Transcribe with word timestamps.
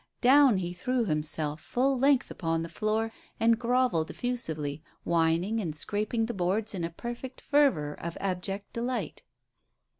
Down 0.21 0.57
he 0.57 0.73
threw 0.73 1.05
himself 1.05 1.61
full 1.61 1.95
length 1.95 2.31
upon 2.31 2.63
the 2.63 2.69
floor 2.69 3.11
and 3.39 3.59
grovelled 3.59 4.09
effusively, 4.09 4.81
whining 5.03 5.59
and 5.61 5.75
scraping 5.75 6.25
the 6.25 6.33
boards 6.33 6.73
in 6.73 6.83
a 6.83 6.89
perfect 6.89 7.39
fervour 7.39 7.93
of 8.01 8.17
abject 8.19 8.73
delight. 8.73 9.21